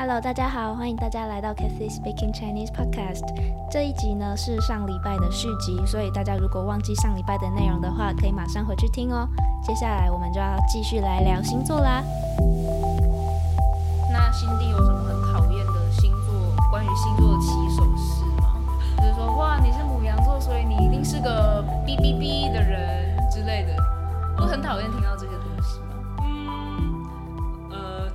[0.00, 3.24] Hello，大家好，欢迎大家来到 Cathy Speaking Chinese Podcast。
[3.68, 9.28] 这一集呢是上礼拜的续集，所以大家如果忘记上礼拜的内容的话，可以马上回去听哦。
[9.60, 12.04] 接下来我们就要继续来聊星座啦。
[14.12, 16.32] 那辛蒂有什么很讨厌的星座？
[16.70, 18.54] 关于星座的起手式吗？
[18.98, 23.74] 就是说，哇，你是母羊座，所以你一定是个哔哔哔的人之类的。
[24.36, 25.26] 我很讨厌听到这？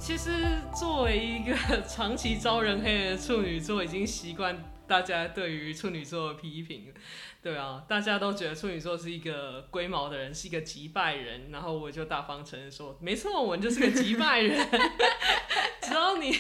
[0.06, 0.32] 其实
[0.78, 6.94] 作为一个长期招人黑的处女座，已经习惯大家对于处女座的批评。
[7.42, 14.68] 对啊，大家都觉得处女座是一个龟毛的人，是一个击败人，然后我就大方承认说，没错，我就是个击败人。
[15.82, 16.38] 只要你，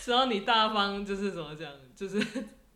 [0.00, 2.24] 只要你大方，就是怎么讲，就是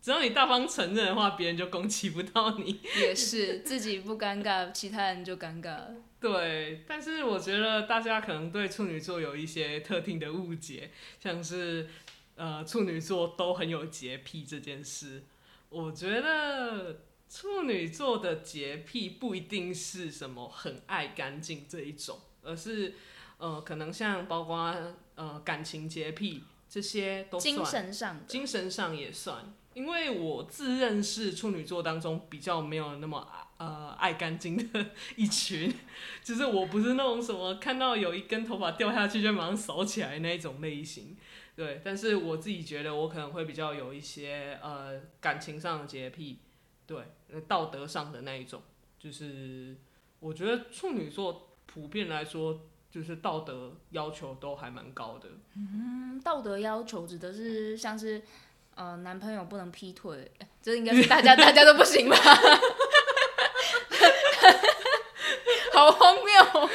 [0.01, 2.81] 只要你大方承认的话，别人就攻击不到你。
[2.99, 5.93] 也是，自己不尴尬，其他人就尴尬了。
[6.19, 11.87] 对，但是我觉得大家可能对处女座有一些特定的误解，像是
[12.35, 15.23] 呃处女座都很有洁癖这件事。
[15.69, 22.95] 我觉得处女座的洁癖不一定是什么很爱干净这一种，而是
[23.37, 24.75] 呃可能像包括
[25.15, 29.53] 呃感情洁癖这些都算，精神上，精神上也算。
[29.73, 35.73] 因为我自认是处女座当中比较没有那么呃爱干净的一群，
[36.23, 41.15] 就是我不是那种什么看到有一根头发掉下去就马上扫起来那一种类型，
[41.55, 41.81] 对。
[41.83, 46.39] 但是我自己觉得我可能会比较有一些呃感情上的洁癖，
[46.85, 47.03] 对，
[47.47, 48.61] 道德上的那一种，
[48.97, 49.77] 就是
[50.19, 55.29] 我觉得处女座普遍来说就是道德要求都还蛮高的。
[55.55, 58.23] 嗯，道德要求指的是像是
[58.79, 60.31] 呃男朋友不能劈腿，
[60.63, 62.15] 这应该是大家大家都不行吧？
[65.73, 66.69] 好荒谬！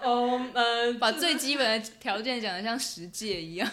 [0.02, 3.70] 哦，呃，把最基本的条件讲的像十戒一样。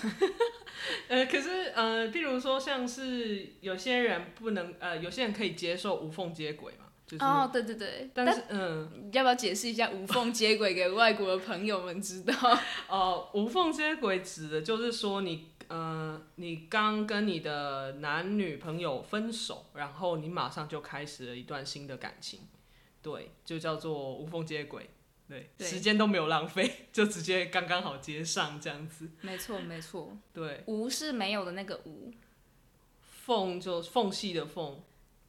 [1.08, 12.34] 呃，可是呃，譬如说像是有些人不能呃，有些人可以接受无缝接轨嘛，就是哦，对对对，但是嗯，要不要解释一下无缝接轨给外国的朋友们知道？
[12.90, 22.42] 哦，无缝接轨指的就是说你呃，你刚跟你的男女朋友分手，然后你马上就开始了一段新的感情，
[23.02, 24.90] 对，就叫做无缝接轨。
[25.28, 25.68] 对，对。
[25.68, 29.10] 时间都没有浪费， 就直接刚刚好接上这样子。
[29.22, 32.12] 没错没错，对，无是没有的那个无，
[33.02, 34.80] 缝就缝隙的缝，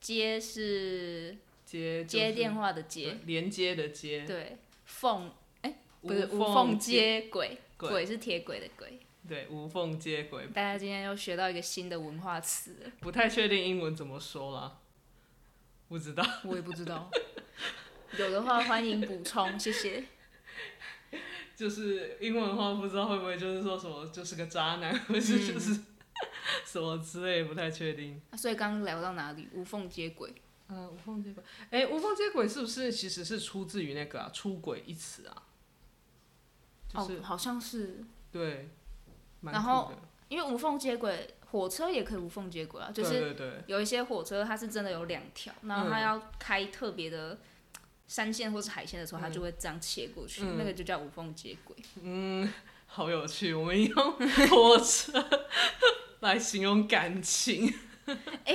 [0.01, 5.33] 接是接接电话话的接，连接的接，对，缝
[5.63, 9.01] 哎不是无无缝接轨，轨轨是铁轨的轨。
[9.29, 10.47] 对，无缝接轨。
[10.55, 14.79] 大家今天又学到一个新的文化词，不太确定英文怎么说啦，
[15.89, 16.25] 不知道。
[16.45, 17.11] 我也不知道，
[18.17, 20.05] 有的话欢迎补充，谢谢。
[21.57, 25.81] 就是英文的话，不知道会不会就是说什么就是个渣男，或是嗯就是、
[26.65, 28.23] 什么之类，不太确定。
[28.31, 29.49] 啊所以刚刚聊到哪里？
[29.53, 30.33] 无缝接轨。
[30.69, 35.43] 嗯、无缝接轨，哎、无缝接轨是不是其实是出自于那个啊出轨一词啊？
[36.89, 38.69] 就是、哦，好像是，对，
[39.41, 39.93] 蛮然后
[40.29, 43.51] 因为无缝接轨，火车也可以无缝接轨啊，就是对对。
[43.51, 47.39] 对，有一些火车它是真的有两条，然后它要开特别的
[48.09, 50.57] 山线或是海线的时候，它就会这样切过去，嗯。
[50.59, 51.77] 那个就叫无缝接轨。
[52.03, 52.53] 嗯，
[52.87, 54.13] 好有趣，我们用
[54.51, 55.25] 火车
[56.21, 57.73] 来形容感情，
[58.07, 58.55] 哎、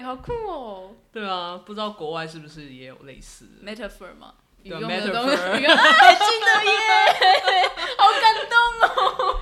[0.00, 0.92] 好酷哦。
[1.12, 5.58] 对啊，不知道国外是不是也有类似？，metaphor 嘛，语对啊用的东西，metaphor。
[5.58, 8.56] 语用，哎，记得耶， 好感动
[8.88, 9.40] 哦。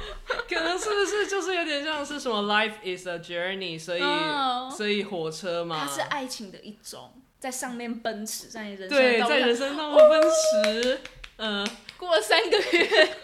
[0.49, 11.01] 可能是不是就是有点像是什么 life is a journey，所以、哦所以火车嘛，它是爱情的一种，在上面奔驰，在你人生的对，在人生当中奔驰。
[11.39, 13.17] 嗯、过了三个月，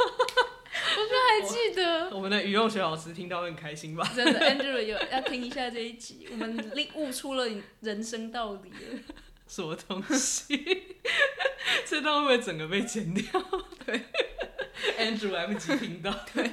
[0.96, 2.10] 我就还记得。
[2.10, 4.10] 我们的语用学老师听到会很开心吧？
[4.14, 7.48] 真的，Andrew 有要听一下这一集，我们领悟出了
[7.80, 9.02] 人生道理了。
[9.46, 10.96] 什么东西？
[11.86, 13.24] 这段会不会整个被剪掉？
[13.86, 14.02] 对
[14.98, 16.12] ，Andrew 来不及听到。
[16.34, 16.50] 对，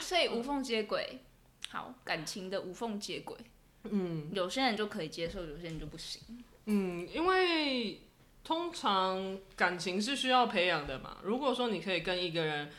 [0.00, 1.20] 所以无缝接轨，
[1.70, 3.36] 好，感情的无缝接轨，
[3.84, 6.20] 嗯有些人就可以接受，有些人就不行。
[6.66, 8.00] 嗯，因为
[8.44, 11.18] 通常感情是需要培养的嘛。
[11.22, 12.70] 如果说你可以跟一个人，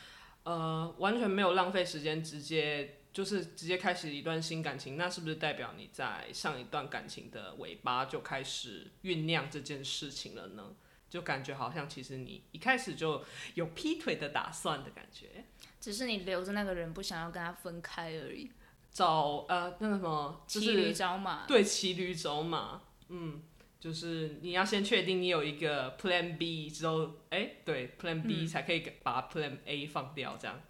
[0.44, 10.74] 呃，完全没有浪费时间，直接就是直接开始一段新感情，那是不是代表你在上一段感情的尾巴就开始酝酿这件事情了呢？
[11.10, 13.24] 就感觉好像其实你一开始就
[13.54, 15.44] 有劈腿的打算的感觉。
[15.80, 18.50] 只是你留着那个人，不想要跟他分开而已。
[18.92, 23.42] 找呃那个什么，就骑驴是找马，对骑驴找马，嗯，
[23.86, 30.60] 就是你要先确定你有一个 Plan B 之后，哎、对 Plan B 才可以把 Plan A 放掉，这样。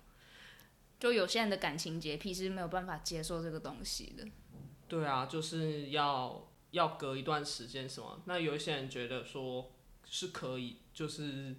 [1.01, 4.27] 就有些人的感情洁癖是没有办法接受这个东西的。
[4.87, 8.21] 对啊，就是要要隔一段时间什么。
[8.27, 9.73] 那有一些人觉得说
[10.05, 11.57] 是可以，就是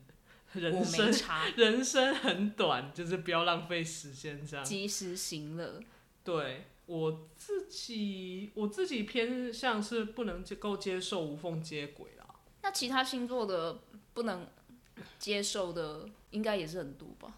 [0.54, 1.12] 人生，
[1.57, 4.63] 人生很短，就是不要浪费时间这样。
[4.63, 5.81] 及时行乐。
[6.24, 12.25] 对我自己，我自己偏向是不能够接受无缝接轨啦。
[12.63, 13.80] 那其他星座的
[14.13, 14.48] 不能
[15.19, 17.34] 接受的，应该也是很多吧？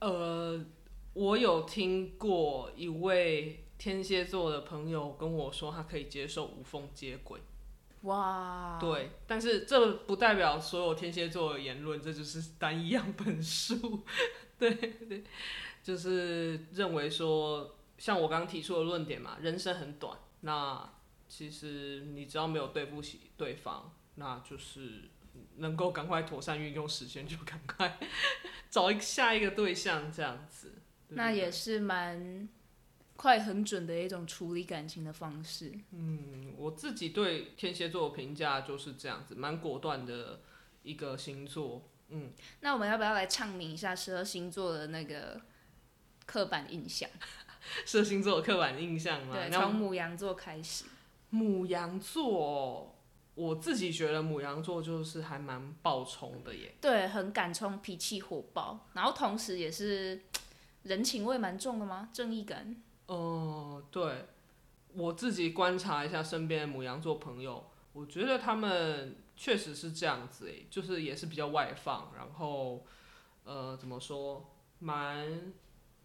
[0.00, 0.64] 呃，
[1.12, 7.38] 我有听过一位天蝎座的朋友跟我说，他可以接受无缝接轨。
[8.02, 14.00] 哇，对，但是这不代表所有天蝎座的言论，这就是单一样本数。
[14.58, 15.22] 对对，
[15.82, 20.90] 就是认为说，像我刚刚提出的论点嘛，人生很短，那
[21.28, 25.10] 其实你只要没有对不起对方，那就是
[25.58, 27.98] 能够赶快妥善运用时间，就赶快
[28.70, 30.68] 找一个下一个对象这样子。
[30.70, 32.48] 对不对那也是蛮
[33.16, 35.70] 快很准的一种处理感情的方式。
[35.90, 40.40] 嗯，我自己对天蝎座的评价就是这样子，蛮果断的
[40.82, 41.86] 一个星座。
[42.08, 45.40] 嗯，那我们要不要来唱明一下十二星座的那个
[46.26, 47.08] 刻板印象？
[47.86, 49.34] 射星座刻板印象吗。
[49.34, 50.84] 对，从母羊座开始。
[51.30, 52.96] 母羊座，
[53.34, 56.74] 我自己觉得母羊座就是还蛮暴冲的耶。
[56.80, 60.22] 对，很敢冲，脾气火爆，然后同时也是
[60.82, 62.08] 人情味蛮重的吗？
[62.12, 62.82] 正义感。
[63.06, 64.26] 哦、对，
[64.92, 72.84] 我自己观察一下身边的母羊座朋友，我觉得他们确实是这样子诶，就是也是比较外放，然后
[73.44, 75.52] 呃怎么说，蛮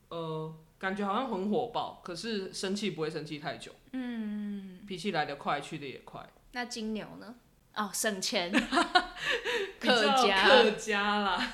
[0.09, 7.35] 呃感觉好像很火爆，可是生气不会生气太久，嗯，脾气来得快，去得也快，那金牛呢？
[7.75, 8.51] 哦，省钱，
[9.79, 11.53] 客家，客家啦。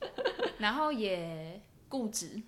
[0.58, 2.42] 然后也固执。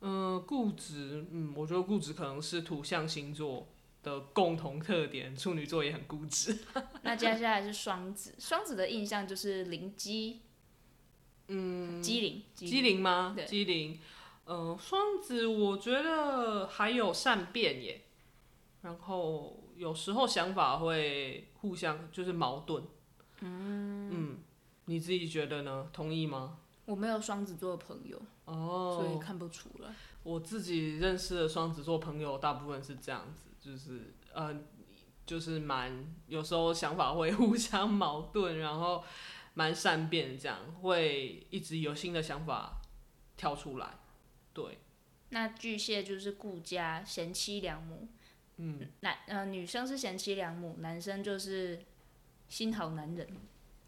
[0.00, 3.68] 嗯，固执，嗯，我觉得固执可能是土象星座
[4.02, 6.58] 的共同特点，处女座也很固执。
[7.02, 10.42] 那接下来是双子，双子的印象就是灵机，
[11.48, 13.32] 嗯，机灵，机灵吗？
[13.36, 13.98] 对机灵。
[14.52, 18.02] 嗯、双子我觉得还有善变耶，
[18.82, 22.82] 然后有时候想法会互相就是矛盾。
[23.42, 24.38] 嗯
[24.86, 25.88] 你自己觉得呢？
[25.92, 26.58] 同意吗？
[26.84, 29.94] 我没有双子座的朋友，哦，所以看不出来。
[30.24, 34.52] 我自己认识的双子座朋友，大部分是这样子，就是呃，
[35.24, 39.04] 就是蛮有时候想法会 互相矛盾，然后
[39.54, 42.80] 蛮善变，这样会一直有新的想法
[43.36, 43.96] 跳出来。
[44.52, 44.78] 对，
[45.30, 48.08] 那巨蟹就是顾家、贤妻良母，
[48.56, 51.80] 嗯，男呃女生是贤妻良母，男生就是
[52.48, 53.28] 心好男人。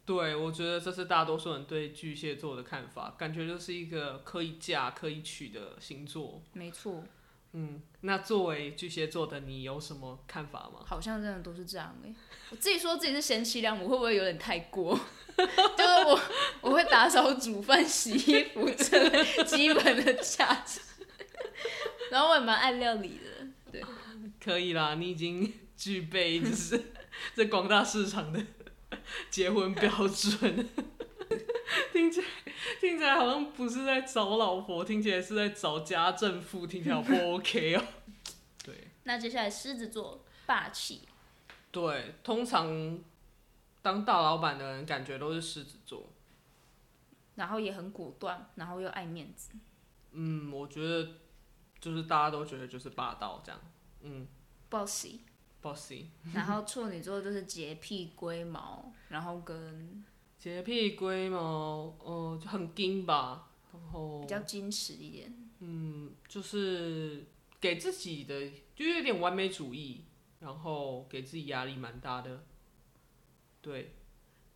[0.05, 6.41] 对，我觉得这是大多数人对巨蟹座的看法，感觉就是一个可以嫁、可以娶的星座。
[6.51, 7.03] 没错，
[7.53, 10.83] 嗯，那作为巨蟹座的你有什么看法吗？
[10.85, 12.13] 好像真的都是这样哎、
[12.49, 14.99] 我自己说自己是贤妻良母，会不会有点太过？
[15.35, 16.19] 就是我
[16.61, 20.79] 我会打扫、煮饭、 洗衣服这类基本的价值，
[22.11, 23.47] 然后我也蛮爱料理的。
[23.71, 23.83] 对，
[24.43, 26.79] 可以啦，你已经具备就是
[27.35, 28.39] 这广大市场的
[29.29, 30.69] 结婚标准。
[31.91, 32.27] 听起来
[32.79, 37.83] 听起来好像不是在找老婆，听起来是在找家政妇，听起来不 OK 哦。
[38.63, 41.01] 对那接下来狮子座霸气，
[41.71, 42.99] 对，通常
[43.81, 46.09] 当大老板的人感觉都是狮子座。
[47.35, 49.49] 然后也很果断，然后又爱面子。
[50.11, 51.13] 嗯，我觉得
[51.79, 53.59] 就是大家都觉得就是霸道这样。
[54.01, 54.27] 嗯
[54.69, 56.05] bossy，，bossy。
[56.31, 60.05] 然后处女座就是洁癖、龟毛，然后跟
[60.43, 65.33] 洁癖龟毛，呃，就很精吧，然后比较矜持一点。
[65.59, 67.25] 嗯，就是
[67.61, 70.03] 给自己的就有点完美主义，
[70.41, 72.43] 然后给自己压力蛮大的。
[73.61, 73.95] 对，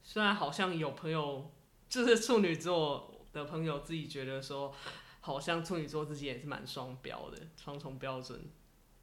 [0.03, 1.53] 虽然好像有朋友
[1.87, 4.75] 就是处女座的朋友自己觉得说，
[5.21, 8.51] 好像处女座自己也是蛮双标的，双重标准，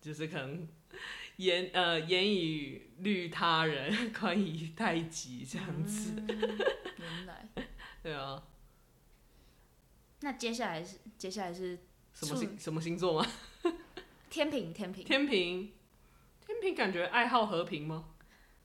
[0.02, 0.68] 就是可能
[1.36, 6.14] 严呃严以律他人， 宽以待己这样子。
[6.26, 7.48] 原来，
[8.02, 8.42] 对啊，
[10.20, 11.78] 那接下来是接下来是
[12.12, 13.28] 什么星什么星座吗？
[14.30, 15.72] 天平，天平，天平，
[16.46, 18.10] 天平感觉爱好和平吗？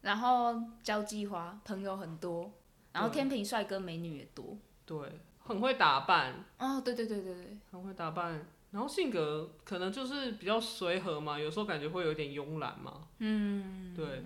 [0.01, 2.51] 然后交际花，朋友很多，
[2.93, 4.57] 然后天平帅哥美女也多。
[4.85, 4.97] 对，
[5.39, 13.07] 很会打扮，哦，对对对对对，很会打扮，然后性格可能就是比较随和嘛，有时候感觉会有点慵懒嘛。
[13.17, 14.23] 嗯，对，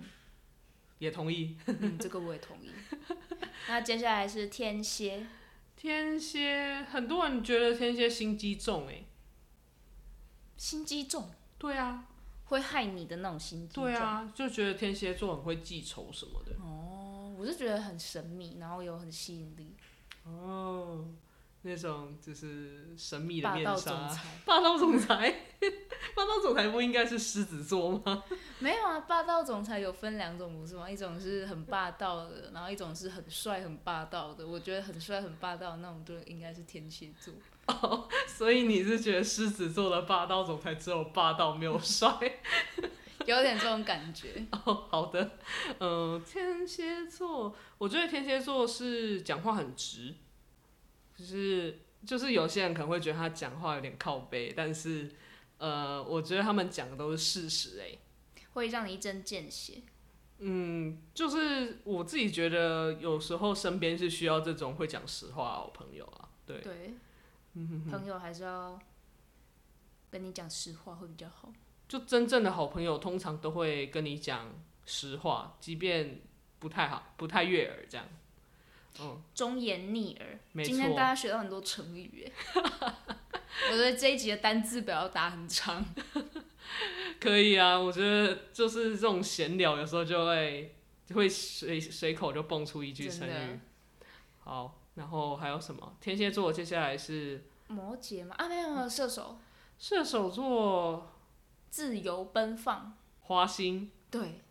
[0.98, 1.56] 也同意。
[1.66, 2.70] 嗯，这个我也同意。
[3.68, 5.26] 那接下来是天蝎，
[5.76, 9.04] 天蝎，很多人觉得天蝎心机重哎、
[10.56, 12.06] 心机重，对啊，
[12.44, 13.84] 会害你的那种心机重。
[13.84, 16.52] 对啊，就觉得天蝎座很会记仇什么的。
[16.62, 19.74] 哦，我是觉得很神秘，然后有很吸引力，
[20.24, 21.08] 哦，
[21.64, 23.90] 那种就是神秘的霸道面纱。
[23.90, 24.22] 总裁。
[24.44, 25.34] 霸道总裁，
[26.14, 28.22] 霸道总裁不应该是狮子座吗？
[28.58, 30.88] 没有啊，霸道总裁有分两种，不是吗？
[30.90, 34.46] 一种是很霸道的，然后一种是很帅很霸道的。
[34.46, 37.32] 我觉得很帅很霸道的那种就应该是天蝎座。
[37.66, 42.10] 哦所以你是觉得狮子座的霸道总裁只有霸道没有帅？
[43.24, 44.44] 有点这种感觉。
[44.52, 45.30] 哦，好的，
[45.80, 50.14] 嗯、天蝎座，我觉得天蝎座是讲话很直，
[51.16, 55.10] 就是就是有些人可能会觉得他讲话有点靠背，但是
[55.58, 57.98] 呃，我觉得他们讲的都是事实、欸，
[58.52, 59.82] 会让你一针见血。
[60.38, 66.94] 嗯，就是我自己觉得有时候身边是需要这种会讲实话的好朋友啊，对，对，
[67.88, 68.78] 朋友还是要
[70.10, 71.52] 跟你讲实话会比较好。
[71.86, 74.52] 就真正的好朋友通常都会跟你讲
[74.84, 76.20] 实话，即便
[76.58, 78.06] 不太好、不太悦耳这样。
[79.00, 80.38] 嗯，忠言逆耳。
[80.64, 82.32] 今天大家学到很多成语耶。
[83.70, 85.84] 我觉得这一集的单字表要打很长。
[87.20, 90.74] 可以啊，我觉得就是这种闲聊，有时候就会
[91.06, 93.60] 就会随随口就蹦出一句成语。
[94.40, 95.96] 好，然后还有什么？
[96.00, 98.34] 天蝎座接下来是摩羯吗？
[98.38, 99.38] 啊，没有没有，射手，
[99.78, 101.12] 射手座，
[101.70, 102.96] 自由奔放。
[103.20, 103.90] 花心。
[104.10, 104.42] 对，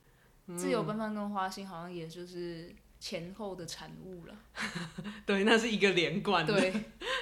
[0.56, 2.74] 自由奔放跟花心好像也就是
[3.04, 4.34] 前后的产物了。
[5.28, 6.58] 对，那是一个连贯的。
[6.58, 6.74] 对，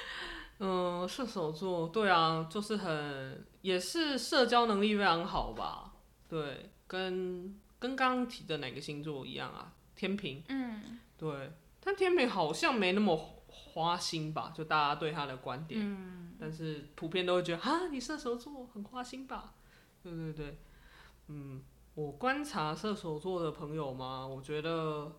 [0.60, 5.94] 嗯，射手座，对啊，就是很也是社交能力非常好吧？
[6.28, 9.72] 对，跟跟刚刚提的哪个星座一样啊？
[9.96, 10.40] 天平。
[10.46, 13.16] 嗯对，但天平好像没那么
[13.48, 14.52] 花心吧？
[14.54, 19.54] 就大家对他的观点，嗯，但是普遍都会觉得啊，你射手座很花心吧？
[20.00, 20.58] 对对对，
[21.26, 21.60] 嗯，
[21.96, 25.12] 我观察射手座的朋友嘛，我觉得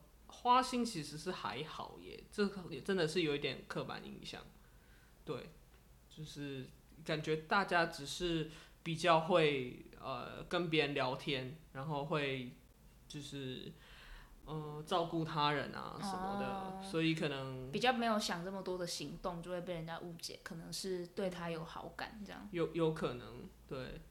[0.43, 4.41] 花心其实是还好耶，这个也真的是有一点刻板印象。
[5.25, 5.49] 对，
[6.09, 6.67] 就是
[7.03, 8.51] 感觉大家只是
[8.83, 12.51] 比较会呃跟别人聊天，然后会
[13.07, 13.71] 就是
[14.45, 22.47] 嗯、呃照顾他人啊什么的，哦所以可能比较没有想这么多的行动，就会被人家误解，可能是对他有好感这样。
[22.51, 24.01] 有有可能对，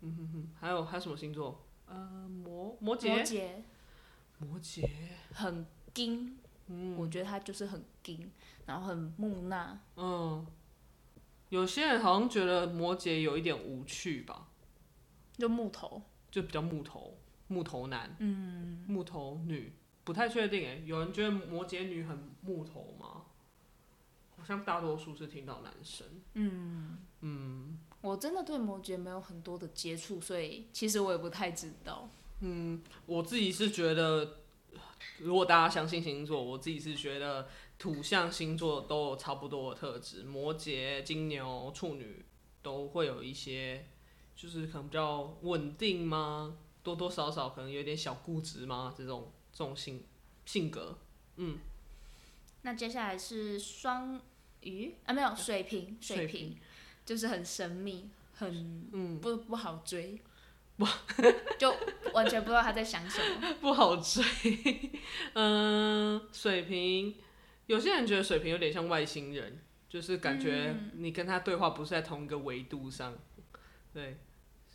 [0.00, 1.66] 嗯哼哼，还有还有什么星座？
[1.84, 3.62] 呃，摩摩摩，羯
[4.40, 4.88] 摩羯，
[5.32, 6.96] 很硬，嗯。
[6.96, 8.30] 我觉得他就是很硬，
[8.66, 10.46] 然后很木讷，嗯，
[11.50, 14.48] 有些人好像觉得摩羯有一点无趣吧，
[15.38, 16.02] 就木头。
[16.30, 17.18] 就比较木头，
[17.48, 19.72] 木头男，嗯，木头女，
[20.04, 20.80] 不太确定诶。
[20.86, 23.24] 有人觉得摩羯女很木头吗？
[24.36, 26.98] 好像大多数是听到男生，嗯。
[27.22, 27.78] 嗯。
[28.00, 32.08] 我真的对摩羯没有很多的接触，所以其实我也不太知道。
[33.06, 34.38] 我自己是觉得，
[35.18, 42.24] 如果大家相信星座，我自己是觉得土象星座都有差不多的特质，摩羯、金牛、处女
[42.62, 43.86] 都会有一些，
[44.34, 46.56] 就是可能比较稳定吗？
[46.82, 48.94] 多多少少可能有点小固执吗？
[48.96, 50.04] 这种这种性
[50.46, 50.98] 性格，
[51.36, 51.58] 嗯。
[52.62, 54.20] 那接下来是双
[54.62, 54.94] 鱼？
[55.04, 56.56] 啊，没有水瓶，水水瓶。
[57.02, 60.20] 就是很神秘，很嗯，不不好追，
[61.58, 61.74] 就
[62.12, 63.54] 完全不知道他在想什么。
[63.60, 64.22] 不好追。
[65.34, 67.16] 嗯、水瓶，
[67.66, 73.14] 有些人觉得水瓶有点像外星人，就是感觉你跟他对话不是在同一个维度上。
[73.92, 74.18] 对，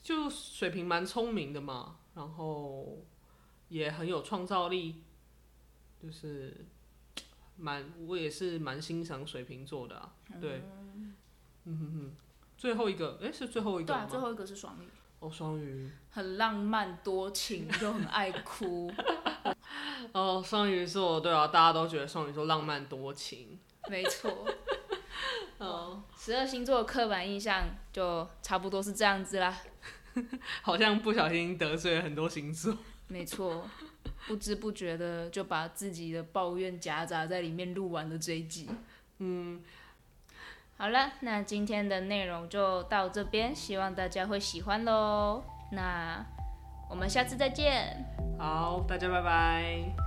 [0.02, 3.06] 就水瓶蛮聪明的嘛，然后
[3.70, 5.04] 也很有创造力，
[6.02, 6.66] 就是
[7.58, 10.14] 蛮我也是蛮欣赏水瓶座的啊。
[10.42, 10.62] 对，
[11.66, 12.16] 嗯哼哼。
[12.58, 14.10] 最后一个，诶，是最后一对啊，个吗？
[14.10, 14.88] 最后一个是双鱼，
[15.20, 15.90] 哦，双鱼。
[16.10, 18.92] 很浪漫多情，就很爱哭。
[20.14, 23.60] 哦，双鱼座，对啊，大家都觉得双鱼座浪漫多情。
[23.90, 24.48] 没错，
[25.60, 29.58] 哦，十二星座的刻板印象就差不多是这样子啦。
[30.62, 32.78] 好像不小心得罪了很多星座。
[33.08, 33.70] 没错，
[34.28, 38.70] 不知不觉的就把自己的抱怨夹杂在里面录完了这一集。
[39.20, 39.62] 嗯，
[40.78, 45.42] 好了，那今天的内容就到这边，希望大家会喜欢喽。
[45.72, 46.24] 那
[46.90, 48.06] 我们下次再见。
[48.38, 50.05] 好，大家拜拜。